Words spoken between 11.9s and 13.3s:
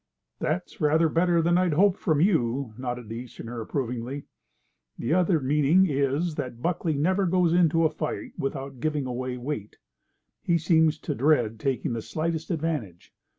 the slightest advantage.